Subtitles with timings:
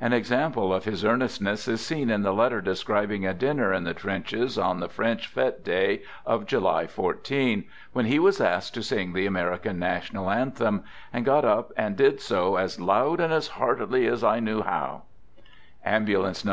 [0.00, 3.94] An example of his earnestness is seen in the letter describing a dinner in the
[3.94, 7.62] trenches on the French fete day of July 14,
[7.92, 12.20] when he was asked to sing the American national anthem, and" got up and did
[12.20, 14.64] so as loud and as heartily as I knew"
[15.84, 16.46] Ambulance No.